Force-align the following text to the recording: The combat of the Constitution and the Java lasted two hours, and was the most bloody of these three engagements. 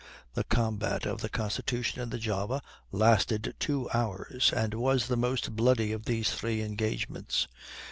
The 0.33 0.43
combat 0.43 1.05
of 1.05 1.21
the 1.21 1.29
Constitution 1.29 2.01
and 2.01 2.09
the 2.11 2.17
Java 2.17 2.63
lasted 2.91 3.53
two 3.59 3.87
hours, 3.93 4.51
and 4.51 4.73
was 4.73 5.05
the 5.07 5.15
most 5.15 5.55
bloody 5.55 5.91
of 5.91 6.05
these 6.05 6.31
three 6.33 6.63
engagements. 6.63 7.47